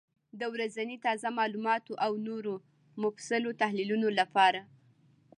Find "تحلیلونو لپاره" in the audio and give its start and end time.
3.61-4.61